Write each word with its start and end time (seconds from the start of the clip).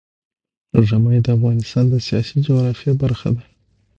ژمی 0.87 1.17
د 1.25 1.27
افغانستان 1.37 1.85
د 1.89 1.95
سیاسي 2.07 2.37
جغرافیه 2.45 2.93
برخه 3.03 3.29
ده. 3.35 3.43